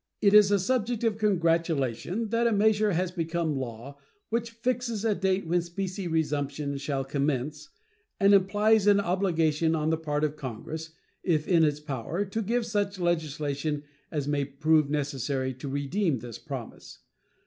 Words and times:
It 0.19 0.33
is 0.33 0.49
a 0.49 0.57
subject 0.57 1.03
of 1.03 1.19
congratulation 1.19 2.29
that 2.29 2.47
a 2.47 2.51
measure 2.51 2.93
has 2.93 3.11
become 3.11 3.55
law 3.55 3.99
which 4.29 4.49
fixes 4.49 5.05
a 5.05 5.13
date 5.13 5.45
when 5.45 5.61
specie 5.61 6.07
resumption 6.07 6.77
shall 6.77 7.05
commence 7.05 7.69
and 8.19 8.33
implies 8.33 8.87
an 8.87 8.99
obligation 8.99 9.75
on 9.75 9.91
the 9.91 9.97
part 9.99 10.23
of 10.23 10.35
Congress, 10.37 10.89
if 11.21 11.47
in 11.47 11.63
its 11.63 11.79
power, 11.79 12.25
to 12.25 12.41
give 12.41 12.65
such 12.65 12.97
legislation 12.99 13.83
as 14.09 14.27
may 14.27 14.43
prove 14.43 14.89
necessary 14.89 15.53
to 15.53 15.69
redeem 15.69 16.17
this 16.17 16.39
promise. 16.39 16.97